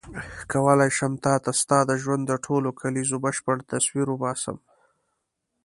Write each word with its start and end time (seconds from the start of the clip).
کولای 0.51 0.91
شم 0.97 1.13
تا 1.23 1.33
ته 1.43 1.51
ستا 1.61 1.79
د 1.89 1.91
ژوند 2.03 2.23
د 2.27 2.33
ټولو 2.45 2.69
کلیزو 2.79 3.17
بشپړ 3.25 3.57
تصویر 3.71 4.07
وباسم. 4.11 4.57